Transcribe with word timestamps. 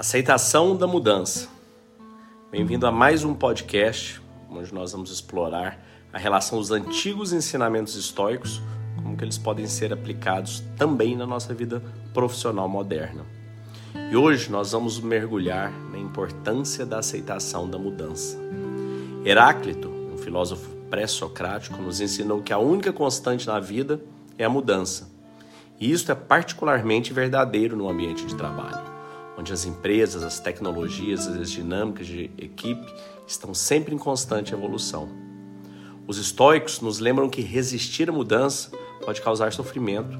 Aceitação 0.00 0.74
da 0.74 0.86
mudança. 0.86 1.46
Bem-vindo 2.50 2.86
a 2.86 2.90
mais 2.90 3.22
um 3.22 3.34
podcast 3.34 4.18
onde 4.50 4.72
nós 4.72 4.92
vamos 4.92 5.10
explorar 5.10 5.78
a 6.10 6.16
relação 6.16 6.58
dos 6.58 6.70
antigos 6.70 7.34
ensinamentos 7.34 7.94
estoicos, 7.96 8.62
como 9.02 9.14
que 9.14 9.22
eles 9.22 9.36
podem 9.36 9.66
ser 9.66 9.92
aplicados 9.92 10.64
também 10.78 11.14
na 11.14 11.26
nossa 11.26 11.52
vida 11.52 11.82
profissional 12.14 12.66
moderna. 12.66 13.26
E 14.10 14.16
hoje 14.16 14.50
nós 14.50 14.72
vamos 14.72 14.98
mergulhar 14.98 15.70
na 15.92 15.98
importância 15.98 16.86
da 16.86 17.00
aceitação 17.00 17.68
da 17.68 17.76
mudança. 17.76 18.38
Heráclito, 19.22 19.90
um 19.90 20.16
filósofo 20.16 20.70
pré-socrático, 20.88 21.76
nos 21.76 22.00
ensinou 22.00 22.40
que 22.40 22.54
a 22.54 22.58
única 22.58 22.90
constante 22.90 23.46
na 23.46 23.60
vida 23.60 24.00
é 24.38 24.46
a 24.46 24.48
mudança. 24.48 25.10
E 25.78 25.92
isso 25.92 26.10
é 26.10 26.14
particularmente 26.14 27.12
verdadeiro 27.12 27.76
no 27.76 27.86
ambiente 27.86 28.24
de 28.24 28.34
trabalho 28.34 28.98
onde 29.36 29.52
as 29.52 29.64
empresas, 29.64 30.22
as 30.22 30.38
tecnologias, 30.38 31.26
as 31.26 31.50
dinâmicas 31.50 32.06
de 32.06 32.30
equipe 32.36 32.86
estão 33.26 33.54
sempre 33.54 33.94
em 33.94 33.98
constante 33.98 34.52
evolução. 34.52 35.08
Os 36.06 36.18
estoicos 36.18 36.80
nos 36.80 36.98
lembram 36.98 37.28
que 37.28 37.40
resistir 37.40 38.08
à 38.08 38.12
mudança 38.12 38.70
pode 39.04 39.20
causar 39.22 39.52
sofrimento. 39.52 40.18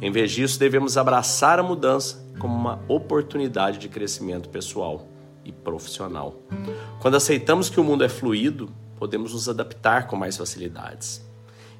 Em 0.00 0.10
vez 0.10 0.30
disso, 0.32 0.58
devemos 0.58 0.96
abraçar 0.96 1.58
a 1.58 1.62
mudança 1.62 2.22
como 2.38 2.54
uma 2.54 2.82
oportunidade 2.88 3.78
de 3.78 3.88
crescimento 3.88 4.48
pessoal 4.48 5.06
e 5.44 5.52
profissional. 5.52 6.42
Quando 7.00 7.16
aceitamos 7.16 7.70
que 7.70 7.80
o 7.80 7.84
mundo 7.84 8.04
é 8.04 8.08
fluido, 8.08 8.68
podemos 8.96 9.32
nos 9.32 9.48
adaptar 9.48 10.06
com 10.06 10.16
mais 10.16 10.36
facilidades. 10.36 11.24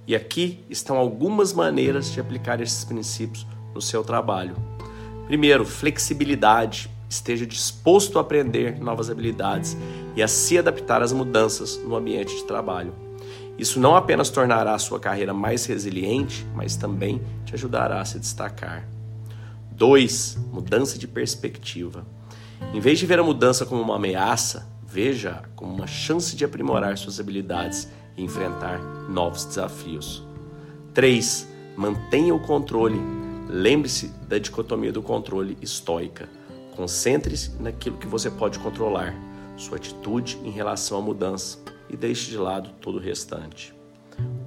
E 0.07 0.17
aqui 0.17 0.65
estão 0.69 0.97
algumas 0.97 1.53
maneiras 1.53 2.11
de 2.11 2.21
aplicar 2.21 2.61
esses 2.61 2.85
princípios 2.85 3.47
no 3.73 3.81
seu 3.81 4.03
trabalho 4.03 4.57
Primeiro, 5.33 5.65
flexibilidade. 5.65 6.91
Esteja 7.09 7.47
disposto 7.47 8.19
a 8.19 8.21
aprender 8.21 8.79
novas 8.79 9.09
habilidades 9.09 9.75
e 10.15 10.23
a 10.23 10.29
se 10.29 10.59
adaptar 10.59 11.01
às 11.01 11.11
mudanças 11.11 11.79
no 11.79 11.97
ambiente 11.97 12.37
de 12.37 12.45
trabalho. 12.45 12.93
Isso 13.57 13.81
não 13.81 13.97
apenas 13.97 14.29
tornará 14.29 14.75
a 14.75 14.79
sua 14.79 15.01
carreira 15.01 15.33
mais 15.33 15.65
resiliente, 15.65 16.47
mas 16.55 16.77
também 16.77 17.23
te 17.47 17.55
ajudará 17.55 18.03
a 18.03 18.05
se 18.05 18.19
destacar. 18.19 18.87
2. 19.71 20.37
Mudança 20.53 20.99
de 20.99 21.09
perspectiva. 21.09 22.07
Em 22.75 22.79
vez 22.79 22.99
de 22.99 23.07
ver 23.07 23.19
a 23.19 23.25
mudança 23.25 23.65
como 23.65 23.81
uma 23.81 23.97
ameaça, 23.97 24.69
veja 24.87 25.45
como 25.57 25.73
uma 25.73 25.87
chance 25.87 26.37
de 26.37 26.45
aprimorar 26.45 26.99
suas 26.99 27.19
habilidades 27.19 27.89
e 28.19 28.23
enfrentar 28.23 28.79
novos 29.09 29.47
desafios. 29.47 30.23
3. 30.93 31.49
Mantenha 31.75 32.35
o 32.35 32.41
controle 32.41 33.22
Lembre-se 33.53 34.09
da 34.27 34.39
dicotomia 34.39 34.91
do 34.91 35.03
controle 35.03 35.59
estoica. 35.61 36.27
Concentre-se 36.75 37.51
naquilo 37.61 37.99
que 37.99 38.07
você 38.07 38.31
pode 38.31 38.59
controlar, 38.59 39.15
sua 39.59 39.77
atitude 39.77 40.39
em 40.43 40.51
relação 40.51 40.97
à 40.97 41.03
mudança, 41.03 41.59
e 41.91 41.95
deixe 41.95 42.31
de 42.31 42.39
lado 42.39 42.71
todo 42.81 42.97
o 42.97 42.99
restante. 42.99 43.75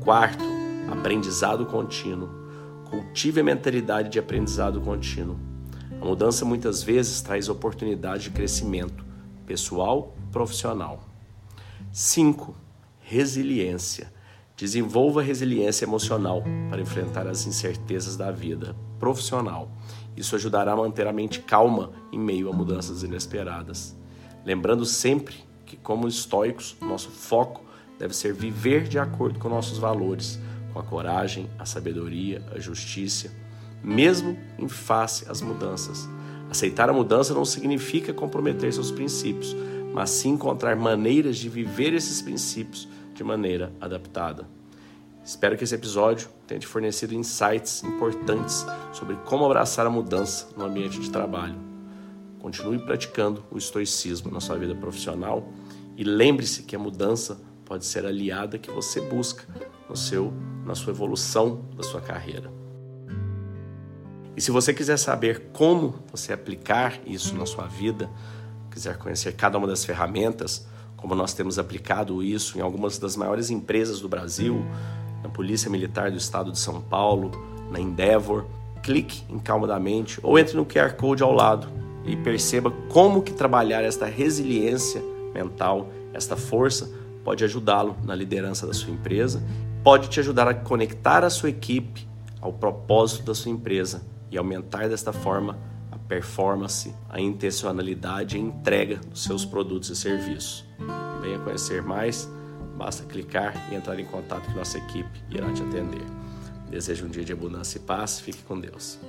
Quarto, 0.03 0.43
aprendizado 0.91 1.67
contínuo. 1.67 2.27
Cultive 2.89 3.41
a 3.41 3.43
mentalidade 3.43 4.09
de 4.09 4.17
aprendizado 4.17 4.81
contínuo. 4.81 5.39
A 6.01 6.03
mudança 6.03 6.43
muitas 6.43 6.81
vezes 6.81 7.21
traz 7.21 7.47
oportunidade 7.47 8.23
de 8.23 8.29
crescimento 8.31 9.05
pessoal 9.45 10.15
profissional. 10.31 11.07
5. 11.93 12.55
Resiliência. 13.01 14.11
Desenvolva 14.57 15.21
resiliência 15.21 15.83
emocional 15.83 16.41
para 16.69 16.81
enfrentar 16.81 17.27
as 17.27 17.45
incertezas 17.45 18.15
da 18.15 18.31
vida 18.31 18.73
profissional. 18.97 19.69
Isso 20.15 20.33
ajudará 20.33 20.71
a 20.71 20.77
manter 20.77 21.05
a 21.07 21.11
mente 21.11 21.41
calma 21.41 21.91
em 22.09 22.17
meio 22.17 22.49
a 22.49 22.53
mudanças 22.53 23.03
inesperadas. 23.03 23.93
Lembrando 24.45 24.85
sempre 24.85 25.35
que, 25.65 25.75
como 25.75 26.07
estoicos, 26.07 26.77
nosso 26.79 27.09
foco 27.09 27.65
deve 27.99 28.15
ser 28.15 28.33
viver 28.33 28.87
de 28.87 28.97
acordo 28.97 29.39
com 29.39 29.49
nossos 29.49 29.77
valores, 29.77 30.39
com 30.71 30.79
a 30.79 30.83
coragem, 30.83 31.49
a 31.59 31.65
sabedoria, 31.65 32.41
a 32.55 32.59
justiça, 32.59 33.29
mesmo 33.83 34.37
em 34.57 34.69
face 34.69 35.29
às 35.29 35.41
mudanças. 35.41 36.07
Aceitar 36.49 36.89
a 36.89 36.93
mudança 36.93 37.33
não 37.33 37.43
significa 37.43 38.13
comprometer 38.13 38.71
seus 38.71 38.89
princípios, 38.89 39.53
mas 39.93 40.11
sim 40.11 40.29
encontrar 40.29 40.77
maneiras 40.77 41.35
de 41.37 41.49
viver 41.49 41.93
esses 41.93 42.21
princípios 42.21 42.87
de 43.15 43.23
maneira 43.23 43.73
adaptada. 43.81 44.47
Espero 45.23 45.57
que 45.57 45.63
esse 45.63 45.73
episódio 45.73 46.29
tenha 46.45 46.59
te 46.59 46.67
fornecido 46.67 47.15
insights 47.15 47.83
importantes 47.83 48.63
sobre 48.93 49.15
como 49.25 49.45
abraçar 49.45 49.87
a 49.87 49.89
mudança 49.89 50.49
no 50.55 50.65
ambiente 50.65 50.99
de 50.99 51.09
trabalho. 51.09 51.55
Continue 52.39 52.77
praticando 52.77 53.43
o 53.49 53.57
estoicismo 53.57 54.29
na 54.29 54.39
sua 54.39 54.55
vida 54.57 54.75
profissional 54.75 55.51
e 55.97 56.03
lembre-se 56.03 56.61
que 56.61 56.75
a 56.75 56.79
mudança 56.79 57.41
pode 57.65 57.85
ser 57.85 58.05
a 58.05 58.09
aliada 58.09 58.59
que 58.59 58.69
você 58.69 59.01
busca 59.01 59.47
no 59.89 59.95
seu, 59.95 60.31
na 60.63 60.75
sua 60.75 60.91
evolução 60.91 61.65
da 61.75 61.81
sua 61.81 62.01
carreira. 62.01 62.51
E 64.37 64.41
se 64.41 64.51
você 64.51 64.73
quiser 64.73 64.97
saber 64.97 65.47
como 65.53 66.03
você 66.11 66.33
aplicar 66.33 66.99
isso 67.07 67.33
na 67.35 67.45
sua 67.45 67.65
vida, 67.65 68.09
quiser 68.69 68.97
conhecer 68.97 69.33
cada 69.33 69.57
uma 69.57 69.65
das 69.65 69.85
ferramentas, 69.85 70.67
como 71.05 71.13
nós 71.13 71.35
temos 71.35 71.59
aplicado 71.59 72.23
isso 72.23 72.57
em 72.57 72.61
algumas 72.61 72.97
das 72.97 73.15
maiores 73.15 73.51
empresas 73.51 73.99
do 73.99 74.09
Brasil, 74.09 74.65
na 75.21 75.29
Polícia 75.29 75.69
Militar 75.69 76.09
do 76.09 76.17
Estado 76.17 76.51
de 76.51 76.57
São 76.57 76.81
Paulo, 76.81 77.29
na 77.69 77.79
Endeavor. 77.79 78.45
Clique 78.81 79.23
em 79.29 79.39
Mente 79.79 80.19
ou 80.23 80.39
entre 80.39 80.57
no 80.57 80.65
QR 80.65 80.95
Code 80.95 81.21
ao 81.21 81.31
lado 81.31 81.67
e 82.05 82.15
perceba 82.15 82.71
como 82.89 83.21
que 83.21 83.31
trabalhar 83.33 83.83
esta 83.83 84.07
resiliência 84.07 84.99
mental, 85.31 85.89
esta 86.11 86.35
força, 86.35 86.89
pode 87.23 87.43
ajudá-lo 87.43 87.95
na 88.03 88.15
liderança 88.15 88.65
da 88.65 88.73
sua 88.73 88.91
empresa, 88.91 89.43
pode 89.83 90.09
te 90.09 90.19
ajudar 90.19 90.47
a 90.47 90.55
conectar 90.55 91.23
a 91.23 91.29
sua 91.29 91.49
equipe 91.49 92.07
ao 92.41 92.51
propósito 92.51 93.25
da 93.25 93.35
sua 93.35 93.51
empresa 93.51 94.01
e 94.31 94.39
aumentar 94.39 94.89
desta 94.89 95.13
forma 95.13 95.55
performance, 96.07 96.93
a 97.09 97.19
intencionalidade 97.19 98.37
e 98.37 98.39
a 98.39 98.43
entrega 98.43 98.97
dos 98.97 99.23
seus 99.23 99.45
produtos 99.45 99.89
e 99.89 99.95
serviços. 99.95 100.65
Venha 101.21 101.39
conhecer 101.39 101.81
mais, 101.81 102.29
basta 102.77 103.03
clicar 103.03 103.71
e 103.71 103.75
entrar 103.75 103.99
em 103.99 104.05
contato 104.05 104.45
com 104.45 104.57
nossa 104.57 104.77
equipe 104.77 105.19
irá 105.29 105.51
te 105.51 105.63
atender. 105.63 106.05
Desejo 106.69 107.05
um 107.05 107.09
dia 107.09 107.23
de 107.23 107.33
abundância 107.33 107.77
e 107.77 107.81
paz. 107.81 108.19
Fique 108.19 108.43
com 108.43 108.59
Deus. 108.59 108.99